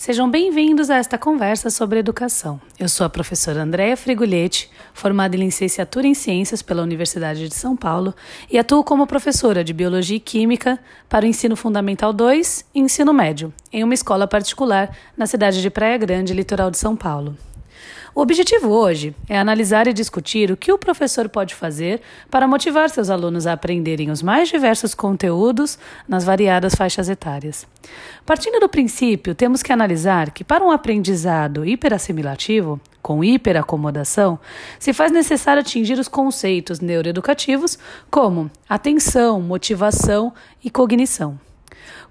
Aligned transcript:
Sejam 0.00 0.30
bem-vindos 0.30 0.88
a 0.88 0.96
esta 0.96 1.18
conversa 1.18 1.68
sobre 1.68 1.98
educação. 1.98 2.58
Eu 2.78 2.88
sou 2.88 3.04
a 3.04 3.10
professora 3.10 3.62
Andréa 3.62 3.98
Frigulhetti, 3.98 4.70
formada 4.94 5.36
em 5.36 5.40
licenciatura 5.40 6.06
em 6.06 6.14
Ciências 6.14 6.62
pela 6.62 6.82
Universidade 6.82 7.46
de 7.46 7.54
São 7.54 7.76
Paulo 7.76 8.14
e 8.50 8.58
atuo 8.58 8.82
como 8.82 9.06
professora 9.06 9.62
de 9.62 9.74
Biologia 9.74 10.16
e 10.16 10.18
Química 10.18 10.80
para 11.06 11.26
o 11.26 11.28
Ensino 11.28 11.54
Fundamental 11.54 12.14
2 12.14 12.64
e 12.74 12.80
Ensino 12.80 13.12
Médio, 13.12 13.52
em 13.70 13.84
uma 13.84 13.92
escola 13.92 14.26
particular 14.26 14.96
na 15.14 15.26
cidade 15.26 15.60
de 15.60 15.68
Praia 15.68 15.98
Grande, 15.98 16.32
litoral 16.32 16.70
de 16.70 16.78
São 16.78 16.96
Paulo. 16.96 17.36
O 18.14 18.20
objetivo 18.20 18.68
hoje 18.68 19.14
é 19.28 19.38
analisar 19.38 19.86
e 19.86 19.92
discutir 19.92 20.50
o 20.50 20.56
que 20.56 20.72
o 20.72 20.78
professor 20.78 21.28
pode 21.28 21.54
fazer 21.54 22.00
para 22.28 22.48
motivar 22.48 22.90
seus 22.90 23.08
alunos 23.08 23.46
a 23.46 23.52
aprenderem 23.52 24.10
os 24.10 24.22
mais 24.22 24.48
diversos 24.48 24.94
conteúdos 24.94 25.78
nas 26.08 26.24
variadas 26.24 26.74
faixas 26.74 27.08
etárias. 27.08 27.66
Partindo 28.26 28.58
do 28.58 28.68
princípio, 28.68 29.34
temos 29.34 29.62
que 29.62 29.72
analisar 29.72 30.30
que 30.30 30.42
para 30.42 30.64
um 30.64 30.70
aprendizado 30.70 31.64
hiperassimilativo, 31.64 32.80
com 33.00 33.22
hiperacomodação, 33.24 34.38
se 34.78 34.92
faz 34.92 35.12
necessário 35.12 35.60
atingir 35.60 35.98
os 35.98 36.08
conceitos 36.08 36.80
neuroeducativos 36.80 37.78
como 38.10 38.50
atenção, 38.68 39.40
motivação 39.40 40.32
e 40.62 40.70
cognição. 40.70 41.38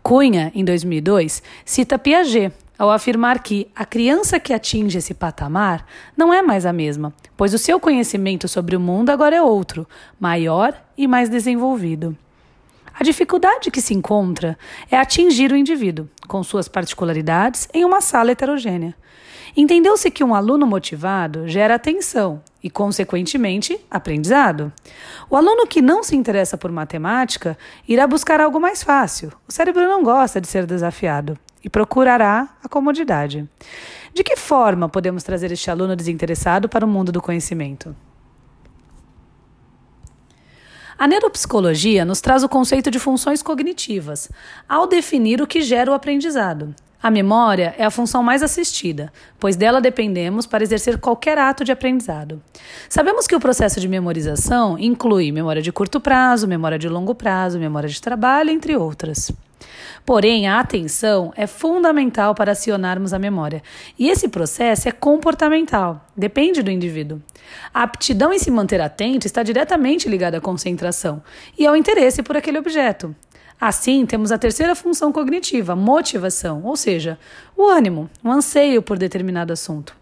Cunha, 0.01 0.51
em 0.55 0.63
2002, 0.63 1.43
cita 1.65 1.99
Piaget 1.99 2.53
ao 2.79 2.89
afirmar 2.89 3.43
que 3.43 3.69
a 3.75 3.85
criança 3.85 4.39
que 4.39 4.53
atinge 4.53 4.97
esse 4.97 5.13
patamar 5.13 5.85
não 6.15 6.33
é 6.33 6.41
mais 6.41 6.65
a 6.65 6.71
mesma, 6.71 7.13
pois 7.35 7.53
o 7.53 7.57
seu 7.57 7.77
conhecimento 7.77 8.47
sobre 8.47 8.73
o 8.73 8.79
mundo 8.79 9.09
agora 9.09 9.35
é 9.35 9.41
outro, 9.41 9.85
maior 10.17 10.73
e 10.97 11.05
mais 11.05 11.27
desenvolvido. 11.27 12.17
A 12.97 13.03
dificuldade 13.03 13.69
que 13.69 13.81
se 13.81 13.93
encontra 13.93 14.57
é 14.89 14.97
atingir 14.97 15.51
o 15.51 15.57
indivíduo, 15.57 16.09
com 16.25 16.41
suas 16.41 16.69
particularidades, 16.69 17.67
em 17.73 17.83
uma 17.83 17.99
sala 17.99 18.31
heterogênea. 18.31 18.95
Entendeu-se 19.57 20.09
que 20.09 20.23
um 20.23 20.33
aluno 20.33 20.65
motivado 20.65 21.47
gera 21.47 21.75
atenção 21.75 22.41
e, 22.63 22.69
consequentemente, 22.69 23.79
aprendizado. 23.89 24.71
O 25.29 25.35
aluno 25.35 25.67
que 25.67 25.81
não 25.81 26.03
se 26.03 26.15
interessa 26.15 26.57
por 26.57 26.71
matemática 26.71 27.57
irá 27.87 28.05
buscar 28.05 28.39
algo 28.39 28.59
mais 28.59 28.83
fácil. 28.83 29.33
O 29.47 29.51
cérebro 29.51 29.85
não 29.87 30.03
gosta 30.03 30.39
de 30.39 30.47
ser 30.47 30.65
desafiado 30.65 31.37
e 31.63 31.69
procurará 31.69 32.49
a 32.63 32.69
comodidade. 32.69 33.47
De 34.13 34.23
que 34.23 34.35
forma 34.35 34.89
podemos 34.89 35.23
trazer 35.23 35.51
este 35.51 35.69
aluno 35.69 35.95
desinteressado 35.95 36.67
para 36.67 36.85
o 36.85 36.89
mundo 36.89 37.11
do 37.11 37.21
conhecimento? 37.21 37.95
A 40.97 41.07
neuropsicologia 41.07 42.03
nos 42.03 42.19
traz 42.19 42.43
o 42.43 42.49
conceito 42.49 42.91
de 42.91 42.99
funções 42.99 43.41
cognitivas, 43.41 44.29
ao 44.67 44.85
definir 44.85 45.41
o 45.41 45.47
que 45.47 45.61
gera 45.61 45.89
o 45.89 45.93
aprendizado. 45.93 46.75
A 47.01 47.09
memória 47.09 47.73
é 47.77 47.85
a 47.85 47.89
função 47.89 48.21
mais 48.21 48.43
assistida, 48.43 49.13
pois 49.39 49.55
dela 49.55 49.79
dependemos 49.79 50.45
para 50.45 50.61
exercer 50.61 50.97
qualquer 50.97 51.37
ato 51.37 51.63
de 51.63 51.71
aprendizado. 51.71 52.43
Sabemos 52.89 53.25
que 53.25 53.35
o 53.35 53.39
processo 53.39 53.79
de 53.79 53.87
memorização 53.87 54.77
inclui 54.77 55.31
memória 55.31 55.61
de 55.61 55.71
curto 55.71 56.01
prazo, 56.01 56.45
memória 56.45 56.77
de 56.77 56.89
longo 56.89 57.15
prazo, 57.15 57.57
memória 57.57 57.87
de 57.87 58.01
trabalho, 58.01 58.49
entre 58.49 58.75
outras. 58.75 59.31
Porém, 60.05 60.47
a 60.47 60.59
atenção 60.59 61.31
é 61.35 61.45
fundamental 61.45 62.33
para 62.33 62.51
acionarmos 62.51 63.13
a 63.13 63.19
memória. 63.19 63.61
E 63.97 64.09
esse 64.09 64.27
processo 64.27 64.87
é 64.87 64.91
comportamental, 64.91 66.05
depende 66.15 66.63
do 66.63 66.71
indivíduo. 66.71 67.21
A 67.73 67.83
aptidão 67.83 68.33
em 68.33 68.39
se 68.39 68.49
manter 68.49 68.81
atento 68.81 69.27
está 69.27 69.43
diretamente 69.43 70.09
ligada 70.09 70.37
à 70.37 70.41
concentração 70.41 71.21
e 71.57 71.65
ao 71.65 71.75
interesse 71.75 72.23
por 72.23 72.35
aquele 72.35 72.57
objeto. 72.57 73.15
Assim, 73.59 74.05
temos 74.05 74.31
a 74.31 74.37
terceira 74.37 74.73
função 74.73 75.11
cognitiva, 75.11 75.75
motivação, 75.75 76.61
ou 76.63 76.77
seja, 76.77 77.19
o 77.57 77.67
ânimo, 77.67 78.09
o 78.23 78.29
anseio 78.29 78.81
por 78.81 78.97
determinado 78.97 79.51
assunto. 79.51 79.93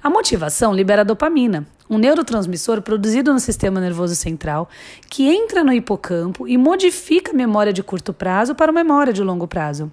A 0.00 0.08
motivação 0.08 0.72
libera 0.72 1.04
dopamina, 1.04 1.66
um 1.88 1.98
neurotransmissor 1.98 2.82
produzido 2.82 3.32
no 3.32 3.40
sistema 3.40 3.80
nervoso 3.80 4.14
central 4.14 4.68
que 5.08 5.28
entra 5.28 5.62
no 5.62 5.72
hipocampo 5.72 6.46
e 6.48 6.58
modifica 6.58 7.32
a 7.32 7.34
memória 7.34 7.72
de 7.72 7.82
curto 7.82 8.12
prazo 8.12 8.54
para 8.54 8.70
a 8.70 8.74
memória 8.74 9.12
de 9.12 9.22
longo 9.22 9.46
prazo. 9.46 9.90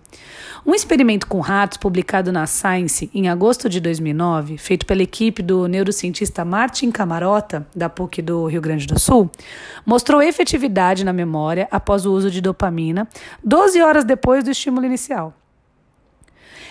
Um 0.65 0.73
experimento 0.73 1.27
com 1.27 1.41
ratos 1.41 1.77
publicado 1.77 2.31
na 2.31 2.47
Science 2.47 3.09
em 3.13 3.27
agosto 3.27 3.67
de 3.67 3.81
2009, 3.81 4.57
feito 4.57 4.85
pela 4.85 5.03
equipe 5.03 5.43
do 5.43 5.67
neurocientista 5.67 6.45
Martin 6.45 6.89
Camarota, 6.89 7.67
da 7.75 7.89
PUC 7.89 8.21
do 8.21 8.45
Rio 8.45 8.61
Grande 8.61 8.87
do 8.87 8.97
Sul, 8.97 9.29
mostrou 9.85 10.21
efetividade 10.21 11.03
na 11.03 11.11
memória 11.11 11.67
após 11.69 12.05
o 12.05 12.13
uso 12.13 12.31
de 12.31 12.39
dopamina 12.39 13.07
12 13.43 13.81
horas 13.81 14.05
depois 14.05 14.43
do 14.43 14.51
estímulo 14.51 14.85
inicial. 14.85 15.33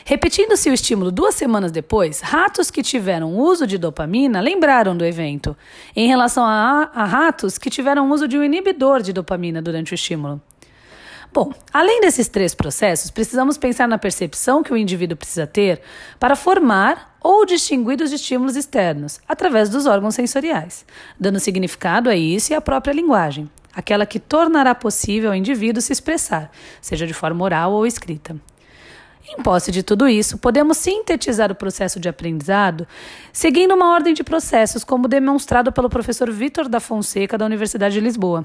Repetindo-se 0.05 0.69
o 0.69 0.75
estímulo 0.75 1.13
duas 1.13 1.35
semanas 1.35 1.71
depois, 1.71 2.21
ratos 2.21 2.71
que 2.71 2.83
tiveram 2.83 3.37
uso 3.37 3.67
de 3.67 3.79
dopamina 3.79 4.41
lembraram 4.41 4.97
do 4.97 5.05
evento, 5.05 5.57
em 5.95 6.09
relação 6.09 6.45
a, 6.45 6.91
a 6.93 7.05
ratos 7.05 7.57
que 7.57 7.71
tiveram 7.71 8.11
uso 8.11 8.27
de 8.27 8.37
um 8.37 8.43
inibidor 8.43 9.01
de 9.01 9.13
dopamina 9.13 9.63
durante 9.63 9.93
o 9.93 9.95
estímulo. 9.95 10.41
Bom, 11.33 11.51
além 11.73 12.03
desses 12.03 12.29
três 12.29 12.55
processos, 12.55 13.11
precisamos 13.11 13.57
pensar 13.57 13.89
na 13.89 13.97
percepção 13.97 14.63
que 14.63 14.73
o 14.73 14.77
indivíduo 14.77 15.17
precisa 15.17 15.47
ter 15.47 15.81
para 16.21 16.37
formar 16.37 17.17
ou 17.23 17.47
distinguir 17.47 18.03
os 18.03 18.13
estímulos 18.13 18.55
externos, 18.55 19.19
através 19.27 19.71
dos 19.71 19.87
órgãos 19.87 20.15
sensoriais, 20.15 20.85
dando 21.19 21.41
significado 21.41 22.11
a 22.11 22.17
isso 22.17 22.53
e 22.53 22.55
à 22.55 22.61
própria 22.61 22.93
linguagem, 22.93 23.49
aquela 23.75 24.05
que 24.05 24.21
tornará 24.21 24.75
possível 24.75 25.31
ao 25.31 25.37
indivíduo 25.37 25.81
se 25.81 25.93
expressar, 25.93 26.51
seja 26.83 27.07
de 27.07 27.15
forma 27.15 27.43
oral 27.43 27.73
ou 27.73 27.87
escrita. 27.87 28.37
Em 29.29 29.43
posse 29.43 29.71
de 29.71 29.83
tudo 29.83 30.09
isso, 30.09 30.37
podemos 30.37 30.77
sintetizar 30.77 31.51
o 31.51 31.55
processo 31.55 32.01
de 32.01 32.09
aprendizado 32.09 32.87
seguindo 33.33 33.75
uma 33.75 33.93
ordem 33.93 34.13
de 34.13 34.25
processos, 34.25 34.83
como 34.83 35.07
demonstrado 35.07 35.71
pelo 35.73 35.89
professor 35.89 36.31
Vitor 36.31 36.69
da 36.69 36.81
Fonseca, 36.81 37.39
da 37.39 37.47
Universidade 37.47 37.95
de 37.95 38.01
Lisboa. 38.01 38.45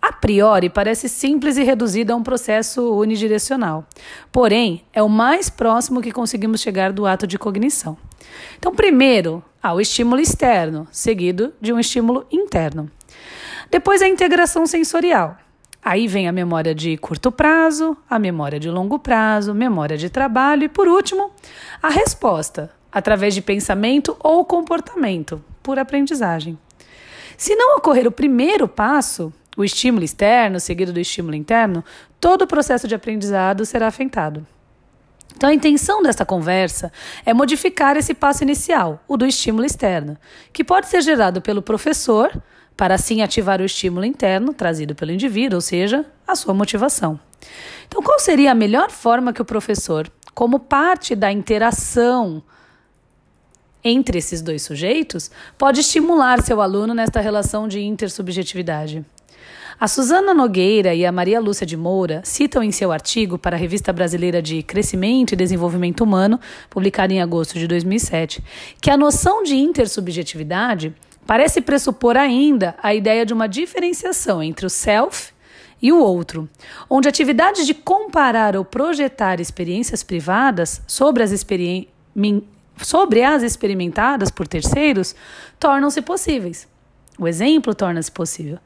A 0.00 0.12
priori, 0.12 0.70
parece 0.70 1.08
simples 1.08 1.56
e 1.56 1.62
reduzido 1.62 2.12
a 2.12 2.16
um 2.16 2.22
processo 2.22 2.94
unidirecional. 2.94 3.84
Porém, 4.30 4.84
é 4.92 5.02
o 5.02 5.08
mais 5.08 5.50
próximo 5.50 6.00
que 6.00 6.12
conseguimos 6.12 6.60
chegar 6.60 6.92
do 6.92 7.06
ato 7.06 7.26
de 7.26 7.38
cognição. 7.38 7.96
Então, 8.58 8.74
primeiro, 8.74 9.42
há 9.62 9.74
o 9.74 9.80
estímulo 9.80 10.20
externo, 10.20 10.88
seguido 10.90 11.52
de 11.60 11.72
um 11.72 11.78
estímulo 11.78 12.26
interno. 12.32 12.90
Depois, 13.70 14.02
a 14.02 14.08
integração 14.08 14.66
sensorial. 14.66 15.36
Aí 15.84 16.06
vem 16.06 16.28
a 16.28 16.32
memória 16.32 16.72
de 16.72 16.96
curto 16.96 17.32
prazo, 17.32 17.96
a 18.08 18.16
memória 18.16 18.60
de 18.60 18.70
longo 18.70 19.00
prazo, 19.00 19.52
memória 19.52 19.96
de 19.98 20.08
trabalho 20.08 20.62
e, 20.62 20.68
por 20.68 20.86
último, 20.86 21.32
a 21.82 21.88
resposta, 21.88 22.70
através 22.90 23.34
de 23.34 23.42
pensamento 23.42 24.16
ou 24.20 24.44
comportamento, 24.44 25.42
por 25.60 25.80
aprendizagem. 25.80 26.56
Se 27.36 27.56
não 27.56 27.76
ocorrer 27.76 28.06
o 28.06 28.12
primeiro 28.12 28.68
passo, 28.68 29.32
o 29.56 29.64
estímulo 29.64 30.04
externo 30.04 30.60
seguido 30.60 30.92
do 30.92 31.00
estímulo 31.00 31.34
interno, 31.34 31.84
todo 32.20 32.42
o 32.42 32.46
processo 32.46 32.86
de 32.86 32.94
aprendizado 32.94 33.66
será 33.66 33.88
afetado. 33.88 34.46
Então, 35.34 35.50
a 35.50 35.54
intenção 35.54 36.00
desta 36.00 36.24
conversa 36.24 36.92
é 37.26 37.34
modificar 37.34 37.96
esse 37.96 38.14
passo 38.14 38.44
inicial, 38.44 39.02
o 39.08 39.16
do 39.16 39.26
estímulo 39.26 39.64
externo, 39.64 40.16
que 40.52 40.62
pode 40.62 40.86
ser 40.86 41.02
gerado 41.02 41.42
pelo 41.42 41.60
professor 41.60 42.30
para 42.76 42.94
assim 42.94 43.22
ativar 43.22 43.60
o 43.60 43.64
estímulo 43.64 44.04
interno 44.04 44.52
trazido 44.52 44.94
pelo 44.94 45.12
indivíduo, 45.12 45.56
ou 45.56 45.60
seja, 45.60 46.04
a 46.26 46.34
sua 46.34 46.54
motivação. 46.54 47.18
Então, 47.86 48.02
qual 48.02 48.18
seria 48.18 48.52
a 48.52 48.54
melhor 48.54 48.90
forma 48.90 49.32
que 49.32 49.42
o 49.42 49.44
professor, 49.44 50.10
como 50.34 50.58
parte 50.58 51.14
da 51.14 51.30
interação 51.30 52.42
entre 53.84 54.18
esses 54.18 54.40
dois 54.40 54.62
sujeitos, 54.62 55.30
pode 55.58 55.80
estimular 55.80 56.40
seu 56.40 56.60
aluno 56.60 56.94
nesta 56.94 57.20
relação 57.20 57.66
de 57.66 57.80
intersubjetividade? 57.80 59.04
A 59.82 59.88
Suzana 59.88 60.32
Nogueira 60.32 60.94
e 60.94 61.04
a 61.04 61.10
Maria 61.10 61.40
Lúcia 61.40 61.66
de 61.66 61.76
Moura 61.76 62.20
citam 62.24 62.62
em 62.62 62.70
seu 62.70 62.92
artigo 62.92 63.36
para 63.36 63.56
a 63.56 63.58
Revista 63.58 63.92
Brasileira 63.92 64.40
de 64.40 64.62
Crescimento 64.62 65.32
e 65.32 65.36
Desenvolvimento 65.36 66.04
Humano, 66.04 66.38
publicado 66.70 67.12
em 67.12 67.20
agosto 67.20 67.58
de 67.58 67.66
2007, 67.66 68.44
que 68.80 68.90
a 68.90 68.96
noção 68.96 69.42
de 69.42 69.56
intersubjetividade 69.56 70.94
Parece 71.32 71.62
pressupor 71.62 72.14
ainda 72.14 72.74
a 72.82 72.94
ideia 72.94 73.24
de 73.24 73.32
uma 73.32 73.48
diferenciação 73.48 74.42
entre 74.42 74.66
o 74.66 74.68
self 74.68 75.32
e 75.80 75.90
o 75.90 75.98
outro, 75.98 76.46
onde 76.90 77.08
atividades 77.08 77.64
de 77.64 77.72
comparar 77.72 78.54
ou 78.54 78.66
projetar 78.66 79.40
experiências 79.40 80.02
privadas 80.02 80.82
sobre 80.86 81.22
as, 81.22 81.32
experi 81.32 81.88
sobre 82.76 83.22
as 83.22 83.42
experimentadas 83.42 84.30
por 84.30 84.46
terceiros 84.46 85.16
tornam-se 85.58 86.02
possíveis. 86.02 86.68
O 87.18 87.26
exemplo 87.26 87.74
torna-se 87.74 88.12
possível. 88.12 88.58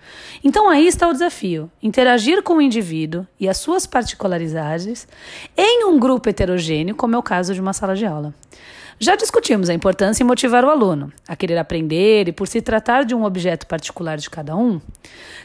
Então 0.42 0.68
aí 0.68 0.88
está 0.88 1.06
o 1.08 1.12
desafio: 1.12 1.70
interagir 1.80 2.42
com 2.42 2.54
o 2.54 2.60
indivíduo 2.60 3.24
e 3.38 3.48
as 3.48 3.58
suas 3.58 3.86
particularidades 3.86 5.06
em 5.56 5.84
um 5.84 6.00
grupo 6.00 6.28
heterogêneo, 6.28 6.96
como 6.96 7.14
é 7.14 7.18
o 7.18 7.22
caso 7.22 7.54
de 7.54 7.60
uma 7.60 7.72
sala 7.72 7.94
de 7.94 8.04
aula. 8.04 8.34
Já 8.98 9.14
discutimos 9.14 9.68
a 9.68 9.74
importância 9.74 10.22
em 10.22 10.26
motivar 10.26 10.64
o 10.64 10.70
aluno 10.70 11.12
a 11.28 11.36
querer 11.36 11.58
aprender 11.58 12.28
e 12.28 12.32
por 12.32 12.48
se 12.48 12.62
tratar 12.62 13.04
de 13.04 13.14
um 13.14 13.24
objeto 13.24 13.66
particular 13.66 14.16
de 14.16 14.30
cada 14.30 14.56
um. 14.56 14.80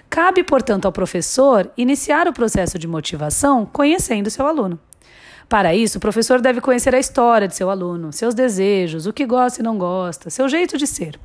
Cabe, 0.09 0.41
portanto, 0.41 0.85
ao 0.85 0.91
professor 0.91 1.69
iniciar 1.75 2.29
o 2.29 2.33
processo 2.33 2.79
de 2.79 2.87
motivação 2.87 3.65
conhecendo 3.65 4.29
seu 4.29 4.47
aluno. 4.47 4.79
Para 5.49 5.75
isso, 5.75 5.97
o 5.97 6.01
professor 6.01 6.39
deve 6.39 6.61
conhecer 6.61 6.95
a 6.95 6.99
história 6.99 7.45
de 7.45 7.53
seu 7.53 7.69
aluno, 7.69 8.13
seus 8.13 8.33
desejos, 8.33 9.05
o 9.05 9.11
que 9.11 9.25
gosta 9.25 9.59
e 9.59 9.63
não 9.63 9.77
gosta, 9.77 10.29
seu 10.29 10.47
jeito 10.47 10.77
de 10.77 10.87
ser. 10.87 11.19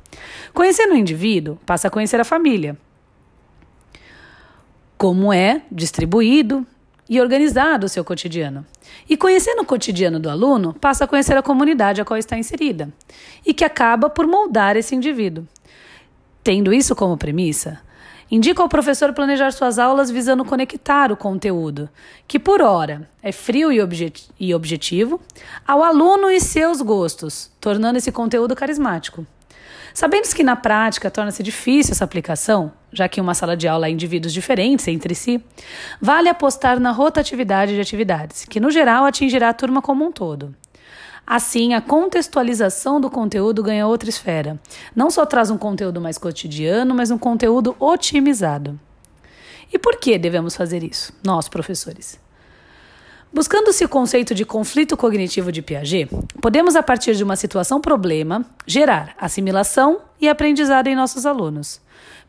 Conhecendo 0.53 0.95
o 0.95 0.97
indivíduo, 0.97 1.57
passa 1.65 1.87
a 1.87 1.91
conhecer 1.91 2.19
a 2.19 2.25
família. 2.25 2.77
Como 4.97 5.31
é 5.31 5.61
distribuído 5.71 6.67
e 7.09 7.19
organizado 7.21 7.85
o 7.85 7.89
seu 7.89 8.03
cotidiano. 8.03 8.65
E 9.09 9.15
conhecendo 9.15 9.61
o 9.61 9.65
cotidiano 9.65 10.19
do 10.19 10.29
aluno, 10.29 10.73
passa 10.73 11.05
a 11.05 11.07
conhecer 11.07 11.37
a 11.37 11.41
comunidade 11.41 12.01
a 12.01 12.05
qual 12.05 12.17
está 12.17 12.37
inserida, 12.37 12.89
e 13.45 13.53
que 13.53 13.63
acaba 13.63 14.09
por 14.09 14.27
moldar 14.27 14.75
esse 14.75 14.95
indivíduo. 14.95 15.47
Tendo 16.43 16.73
isso 16.73 16.95
como 16.95 17.17
premissa, 17.17 17.79
indica 18.29 18.61
ao 18.61 18.69
professor 18.69 19.13
planejar 19.13 19.51
suas 19.51 19.79
aulas 19.79 20.11
visando 20.11 20.45
conectar 20.45 21.11
o 21.11 21.17
conteúdo, 21.17 21.89
que 22.27 22.39
por 22.39 22.61
hora 22.61 23.09
é 23.21 23.31
frio 23.31 23.71
e, 23.71 23.81
objet 23.81 24.29
e 24.39 24.53
objetivo, 24.53 25.19
ao 25.65 25.83
aluno 25.83 26.29
e 26.29 26.39
seus 26.39 26.81
gostos, 26.81 27.49
tornando 27.59 27.97
esse 27.97 28.11
conteúdo 28.11 28.55
carismático. 28.55 29.25
Sabendo 29.97 30.31
que 30.31 30.43
na 30.43 30.55
prática 30.55 31.09
torna-se 31.09 31.41
difícil 31.41 31.91
essa 31.91 32.03
aplicação, 32.03 32.71
já 32.93 33.09
que 33.09 33.19
uma 33.19 33.33
sala 33.33 33.57
de 33.57 33.67
aula 33.67 33.87
há 33.87 33.89
indivíduos 33.89 34.31
diferentes 34.31 34.87
entre 34.87 35.15
si, 35.15 35.43
vale 35.99 36.29
apostar 36.29 36.79
na 36.79 36.91
rotatividade 36.91 37.73
de 37.73 37.81
atividades, 37.81 38.45
que 38.45 38.59
no 38.59 38.69
geral 38.69 39.05
atingirá 39.05 39.49
a 39.49 39.53
turma 39.55 39.81
como 39.81 40.05
um 40.05 40.11
todo. 40.11 40.55
Assim, 41.25 41.73
a 41.73 41.81
contextualização 41.81 43.01
do 43.01 43.09
conteúdo 43.09 43.63
ganha 43.63 43.87
outra 43.87 44.07
esfera. 44.07 44.59
Não 44.95 45.09
só 45.09 45.25
traz 45.25 45.49
um 45.49 45.57
conteúdo 45.57 45.99
mais 45.99 46.19
cotidiano, 46.19 46.93
mas 46.93 47.09
um 47.09 47.17
conteúdo 47.17 47.75
otimizado. 47.79 48.79
E 49.73 49.79
por 49.79 49.99
que 49.99 50.19
devemos 50.19 50.55
fazer 50.55 50.83
isso, 50.83 51.11
nós, 51.23 51.49
professores? 51.49 52.19
Buscando-se 53.37 53.85
o 53.85 53.87
conceito 53.87 54.33
de 54.33 54.43
conflito 54.43 54.97
cognitivo 54.97 55.51
de 55.51 55.61
Piaget, 55.61 56.09
podemos, 56.41 56.75
a 56.75 56.81
partir 56.81 57.13
de 57.13 57.23
uma 57.23 57.35
situação-problema, 57.35 58.43
gerar 58.65 59.13
assimilação 59.15 59.99
e 60.19 60.27
aprendizado 60.27 60.87
em 60.87 60.95
nossos 60.95 61.23
alunos. 61.23 61.79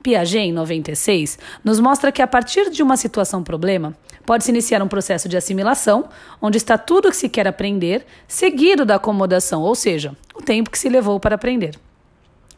Piaget, 0.02 0.48
em 0.48 0.52
96, 0.52 1.38
nos 1.64 1.80
mostra 1.80 2.12
que 2.12 2.20
a 2.20 2.26
partir 2.26 2.68
de 2.68 2.82
uma 2.82 2.94
situação-problema, 2.94 3.96
pode-se 4.26 4.50
iniciar 4.50 4.82
um 4.82 4.86
processo 4.86 5.30
de 5.30 5.36
assimilação, 5.38 6.10
onde 6.42 6.58
está 6.58 6.76
tudo 6.76 7.08
o 7.08 7.10
que 7.10 7.16
se 7.16 7.30
quer 7.30 7.48
aprender, 7.48 8.04
seguido 8.26 8.84
da 8.84 8.96
acomodação, 8.96 9.62
ou 9.62 9.74
seja, 9.74 10.14
o 10.34 10.42
tempo 10.42 10.68
que 10.68 10.78
se 10.78 10.90
levou 10.90 11.18
para 11.18 11.36
aprender. 11.36 11.74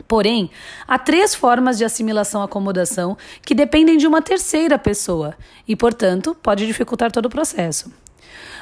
Porém, 0.08 0.50
há 0.88 0.98
três 0.98 1.36
formas 1.36 1.78
de 1.78 1.84
assimilação-acomodação 1.84 3.16
que 3.42 3.54
dependem 3.54 3.96
de 3.96 4.08
uma 4.08 4.20
terceira 4.20 4.76
pessoa 4.76 5.36
e, 5.68 5.76
portanto, 5.76 6.36
pode 6.42 6.66
dificultar 6.66 7.12
todo 7.12 7.26
o 7.26 7.30
processo. 7.30 7.92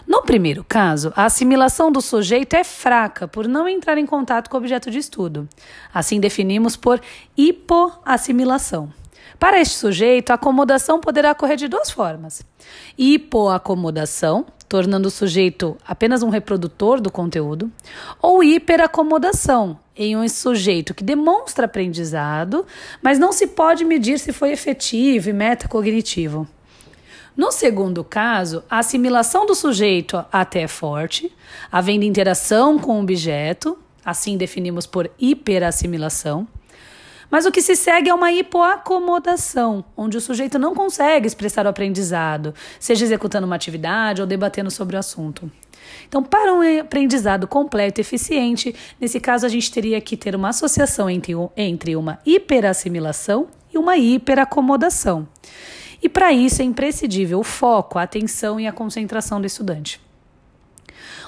No 0.06 0.22
primeiro 0.22 0.64
caso, 0.64 1.12
a 1.14 1.24
assimilação 1.24 1.92
do 1.92 2.00
sujeito 2.00 2.54
é 2.54 2.64
fraca 2.64 3.28
por 3.28 3.46
não 3.46 3.68
entrar 3.68 3.98
em 3.98 4.06
contato 4.06 4.48
com 4.48 4.56
o 4.56 4.60
objeto 4.60 4.90
de 4.90 4.98
estudo. 4.98 5.48
Assim 5.92 6.18
definimos 6.18 6.76
por 6.76 7.00
hipoassimilação. 7.36 8.92
Para 9.38 9.60
este 9.60 9.76
sujeito, 9.76 10.30
a 10.30 10.34
acomodação 10.34 11.00
poderá 11.00 11.32
ocorrer 11.32 11.56
de 11.56 11.68
duas 11.68 11.90
formas: 11.90 12.42
hipoacomodação, 12.96 14.46
tornando 14.68 15.08
o 15.08 15.10
sujeito 15.10 15.76
apenas 15.86 16.22
um 16.22 16.28
reprodutor 16.28 17.00
do 17.00 17.10
conteúdo, 17.10 17.70
ou 18.20 18.42
hiperacomodação, 18.42 19.78
em 19.96 20.16
um 20.16 20.28
sujeito 20.28 20.92
que 20.92 21.04
demonstra 21.04 21.66
aprendizado, 21.66 22.66
mas 23.00 23.18
não 23.18 23.32
se 23.32 23.46
pode 23.48 23.84
medir 23.84 24.18
se 24.18 24.32
foi 24.32 24.52
efetivo 24.52 25.28
e 25.28 25.32
metacognitivo. 25.32 26.46
No 27.38 27.52
segundo 27.52 28.02
caso, 28.02 28.64
a 28.68 28.80
assimilação 28.80 29.46
do 29.46 29.54
sujeito 29.54 30.24
até 30.32 30.62
é 30.62 30.66
forte, 30.66 31.32
havendo 31.70 32.04
interação 32.04 32.80
com 32.80 32.98
o 32.98 33.00
objeto, 33.00 33.78
assim 34.04 34.36
definimos 34.36 34.86
por 34.86 35.08
hiperassimilação. 35.20 36.48
Mas 37.30 37.46
o 37.46 37.52
que 37.52 37.62
se 37.62 37.76
segue 37.76 38.10
é 38.10 38.14
uma 38.14 38.32
hipoacomodação, 38.32 39.84
onde 39.96 40.16
o 40.16 40.20
sujeito 40.20 40.58
não 40.58 40.74
consegue 40.74 41.28
expressar 41.28 41.64
o 41.64 41.68
aprendizado, 41.68 42.52
seja 42.80 43.04
executando 43.04 43.46
uma 43.46 43.54
atividade 43.54 44.20
ou 44.20 44.26
debatendo 44.26 44.68
sobre 44.68 44.96
o 44.96 44.98
assunto. 44.98 45.48
Então, 46.08 46.24
para 46.24 46.52
um 46.52 46.80
aprendizado 46.80 47.46
completo 47.46 48.00
e 48.00 48.02
eficiente, 48.02 48.74
nesse 49.00 49.20
caso 49.20 49.46
a 49.46 49.48
gente 49.48 49.70
teria 49.70 50.00
que 50.00 50.16
ter 50.16 50.34
uma 50.34 50.48
associação 50.48 51.08
entre, 51.08 51.34
entre 51.56 51.94
uma 51.94 52.18
hiperassimilação 52.26 53.46
e 53.72 53.78
uma 53.78 53.96
hiperacomodação. 53.96 55.28
E 56.02 56.08
para 56.08 56.32
isso 56.32 56.62
é 56.62 56.64
imprescindível 56.64 57.40
o 57.40 57.44
foco, 57.44 57.98
a 57.98 58.02
atenção 58.02 58.58
e 58.58 58.66
a 58.66 58.72
concentração 58.72 59.40
do 59.40 59.46
estudante. 59.46 60.00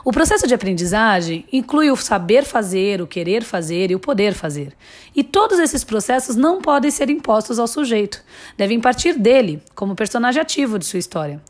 O 0.05 0.13
processo 0.13 0.47
de 0.47 0.55
aprendizagem 0.55 1.45
inclui 1.53 1.91
o 1.91 1.97
saber 1.97 2.45
fazer, 2.45 3.03
o 3.03 3.07
querer 3.07 3.43
fazer 3.43 3.91
e 3.91 3.95
o 3.95 4.01
poder 4.01 4.33
fazer. 4.33 4.75
E 5.15 5.23
todos 5.23 5.59
esses 5.59 5.85
processos 5.85 6.37
não 6.37 6.61
podem 6.61 6.91
ser 6.91 7.11
impostos 7.11 7.59
ao 7.59 7.67
sujeito, 7.67 8.23
devem 8.57 8.81
partir 8.81 9.19
dele, 9.19 9.63
como 9.75 9.95
personagem 9.95 10.41
ativo 10.41 10.79
de 10.79 10.87
sua 10.87 10.99
história. 10.99 11.41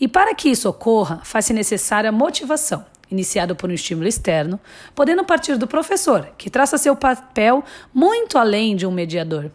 E 0.00 0.08
para 0.08 0.34
que 0.34 0.48
isso 0.48 0.68
ocorra, 0.68 1.20
faz-se 1.24 1.52
necessária 1.52 2.10
motivação, 2.10 2.86
iniciado 3.10 3.56
por 3.56 3.70
um 3.70 3.72
estímulo 3.72 4.06
externo, 4.06 4.60
podendo 4.94 5.24
partir 5.24 5.56
do 5.56 5.66
professor, 5.66 6.30
que 6.36 6.50
traça 6.50 6.78
seu 6.78 6.94
papel 6.94 7.64
muito 7.92 8.38
além 8.38 8.76
de 8.76 8.86
um 8.86 8.90
mediador. 8.90 9.50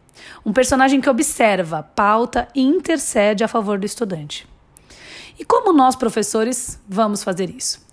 Um 0.46 0.52
personagem 0.52 1.00
que 1.00 1.10
observa, 1.10 1.84
pauta 1.84 2.48
e 2.56 2.62
intercede 2.62 3.44
a 3.44 3.48
favor 3.48 3.78
do 3.78 3.86
estudante. 3.86 4.48
E 5.38 5.46
como 5.46 5.74
nós, 5.74 5.96
professores, 5.96 6.80
vamos 6.88 7.24
fazer 7.24 7.50
isso? 7.50 7.85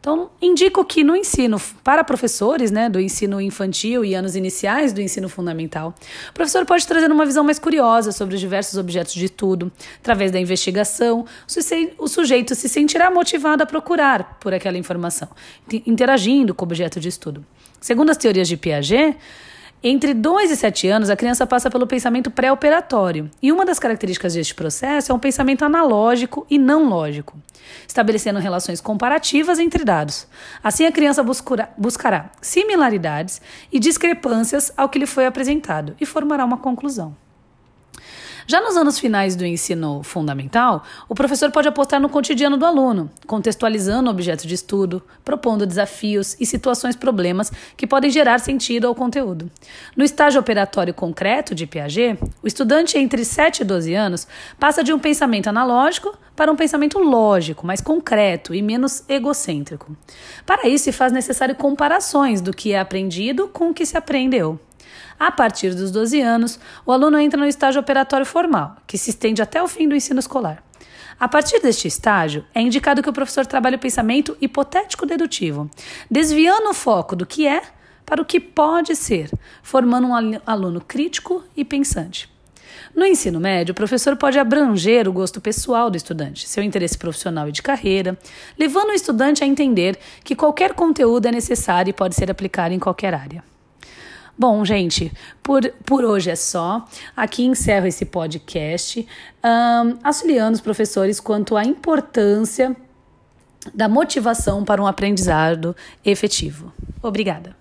Então, 0.00 0.30
indico 0.40 0.84
que 0.84 1.02
no 1.02 1.16
ensino 1.16 1.60
para 1.82 2.04
professores, 2.04 2.70
né, 2.70 2.88
do 2.88 3.00
ensino 3.00 3.40
infantil 3.40 4.04
e 4.04 4.14
anos 4.14 4.36
iniciais 4.36 4.92
do 4.92 5.00
ensino 5.00 5.28
fundamental, 5.28 5.92
o 6.30 6.32
professor 6.32 6.64
pode 6.64 6.86
trazer 6.86 7.10
uma 7.10 7.26
visão 7.26 7.42
mais 7.42 7.58
curiosa 7.58 8.12
sobre 8.12 8.36
os 8.36 8.40
diversos 8.40 8.78
objetos 8.78 9.12
de 9.12 9.24
estudo. 9.24 9.72
Através 9.98 10.30
da 10.30 10.38
investigação, 10.38 11.26
o 11.98 12.06
sujeito 12.06 12.54
se 12.54 12.68
sentirá 12.68 13.10
motivado 13.10 13.62
a 13.62 13.66
procurar 13.66 14.38
por 14.40 14.54
aquela 14.54 14.78
informação, 14.78 15.28
interagindo 15.84 16.54
com 16.54 16.64
o 16.64 16.68
objeto 16.68 17.00
de 17.00 17.08
estudo. 17.08 17.44
Segundo 17.80 18.10
as 18.10 18.16
teorias 18.16 18.46
de 18.46 18.56
Piaget, 18.56 19.16
entre 19.82 20.12
2 20.12 20.50
e 20.50 20.56
7 20.56 20.88
anos, 20.88 21.08
a 21.08 21.16
criança 21.16 21.46
passa 21.46 21.70
pelo 21.70 21.86
pensamento 21.86 22.32
pré-operatório, 22.32 23.30
e 23.40 23.52
uma 23.52 23.64
das 23.64 23.78
características 23.78 24.34
deste 24.34 24.54
processo 24.54 25.12
é 25.12 25.14
um 25.14 25.20
pensamento 25.20 25.64
analógico 25.64 26.44
e 26.50 26.58
não 26.58 26.88
lógico, 26.88 27.38
estabelecendo 27.86 28.40
relações 28.40 28.80
comparativas 28.80 29.60
entre 29.60 29.84
dados. 29.84 30.26
Assim, 30.64 30.84
a 30.84 30.90
criança 30.90 31.22
buscará, 31.22 31.68
buscará 31.78 32.30
similaridades 32.42 33.40
e 33.70 33.78
discrepâncias 33.78 34.72
ao 34.76 34.88
que 34.88 34.98
lhe 34.98 35.06
foi 35.06 35.26
apresentado 35.26 35.94
e 36.00 36.04
formará 36.04 36.44
uma 36.44 36.58
conclusão. 36.58 37.14
Já 38.50 38.62
nos 38.62 38.78
anos 38.78 38.98
finais 38.98 39.36
do 39.36 39.44
ensino 39.44 40.02
fundamental, 40.02 40.82
o 41.06 41.14
professor 41.14 41.52
pode 41.52 41.68
apostar 41.68 42.00
no 42.00 42.08
cotidiano 42.08 42.56
do 42.56 42.64
aluno, 42.64 43.10
contextualizando 43.26 44.08
o 44.08 44.10
objeto 44.10 44.46
de 44.46 44.54
estudo, 44.54 45.02
propondo 45.22 45.66
desafios 45.66 46.34
e 46.40 46.46
situações 46.46 46.96
problemas 46.96 47.52
que 47.76 47.86
podem 47.86 48.10
gerar 48.10 48.38
sentido 48.38 48.86
ao 48.86 48.94
conteúdo. 48.94 49.50
No 49.94 50.02
estágio 50.02 50.40
operatório 50.40 50.94
concreto 50.94 51.54
de 51.54 51.66
Piaget, 51.66 52.18
o 52.42 52.46
estudante 52.46 52.96
entre 52.96 53.22
7 53.22 53.60
e 53.60 53.64
12 53.66 53.92
anos 53.92 54.26
passa 54.58 54.82
de 54.82 54.94
um 54.94 54.98
pensamento 54.98 55.48
analógico 55.48 56.16
para 56.34 56.50
um 56.50 56.56
pensamento 56.56 56.98
lógico, 56.98 57.66
mais 57.66 57.82
concreto 57.82 58.54
e 58.54 58.62
menos 58.62 59.04
egocêntrico. 59.10 59.94
Para 60.46 60.66
isso, 60.66 60.84
se 60.84 60.92
faz 60.92 61.12
necessário 61.12 61.54
comparações 61.54 62.40
do 62.40 62.54
que 62.54 62.72
é 62.72 62.80
aprendido 62.80 63.46
com 63.48 63.68
o 63.68 63.74
que 63.74 63.84
se 63.84 63.98
aprendeu. 63.98 64.58
A 65.18 65.30
partir 65.30 65.74
dos 65.74 65.90
12 65.90 66.20
anos, 66.20 66.58
o 66.86 66.92
aluno 66.92 67.18
entra 67.18 67.38
no 67.38 67.46
estágio 67.46 67.80
operatório 67.80 68.26
formal, 68.26 68.76
que 68.86 68.98
se 68.98 69.10
estende 69.10 69.42
até 69.42 69.62
o 69.62 69.68
fim 69.68 69.88
do 69.88 69.94
ensino 69.94 70.20
escolar. 70.20 70.62
A 71.20 71.26
partir 71.26 71.60
deste 71.60 71.88
estágio, 71.88 72.44
é 72.54 72.60
indicado 72.60 73.02
que 73.02 73.10
o 73.10 73.12
professor 73.12 73.44
trabalhe 73.44 73.74
o 73.76 73.80
pensamento 73.80 74.36
hipotético-dedutivo, 74.40 75.68
desviando 76.08 76.70
o 76.70 76.74
foco 76.74 77.16
do 77.16 77.26
que 77.26 77.46
é 77.46 77.60
para 78.06 78.22
o 78.22 78.24
que 78.24 78.38
pode 78.38 78.94
ser, 78.94 79.30
formando 79.62 80.06
um 80.06 80.40
aluno 80.46 80.80
crítico 80.80 81.42
e 81.56 81.64
pensante. 81.64 82.30
No 82.94 83.04
ensino 83.04 83.38
médio, 83.40 83.72
o 83.72 83.74
professor 83.74 84.16
pode 84.16 84.38
abranger 84.38 85.08
o 85.08 85.12
gosto 85.12 85.40
pessoal 85.40 85.90
do 85.90 85.96
estudante, 85.96 86.48
seu 86.48 86.62
interesse 86.62 86.96
profissional 86.96 87.48
e 87.48 87.52
de 87.52 87.62
carreira, 87.62 88.16
levando 88.58 88.90
o 88.90 88.94
estudante 88.94 89.42
a 89.42 89.46
entender 89.46 89.98
que 90.24 90.36
qualquer 90.36 90.72
conteúdo 90.74 91.26
é 91.26 91.32
necessário 91.32 91.90
e 91.90 91.92
pode 91.92 92.14
ser 92.14 92.30
aplicado 92.30 92.72
em 92.72 92.78
qualquer 92.78 93.12
área. 93.12 93.42
Bom, 94.38 94.64
gente, 94.64 95.12
por, 95.42 95.68
por 95.84 96.04
hoje 96.04 96.30
é 96.30 96.36
só. 96.36 96.86
Aqui 97.16 97.44
encerro 97.44 97.88
esse 97.88 98.04
podcast, 98.04 99.04
um, 99.44 99.98
auxiliando 100.04 100.54
os 100.54 100.60
professores 100.60 101.18
quanto 101.18 101.56
à 101.56 101.64
importância 101.64 102.76
da 103.74 103.88
motivação 103.88 104.64
para 104.64 104.80
um 104.80 104.86
aprendizado 104.86 105.74
efetivo. 106.04 106.72
Obrigada. 107.02 107.57